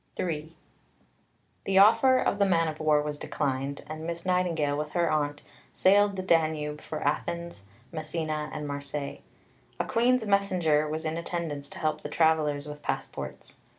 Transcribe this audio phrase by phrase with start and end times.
[0.19, 0.51] III
[1.65, 5.43] The offer of the man of war was declined; and Miss Nightingale, with her aunt,
[5.75, 9.19] sailed in the Danube for Athens, Messina, and Marseilles.
[9.79, 13.57] A Queen's messenger was in attendance to help the travellers with passports.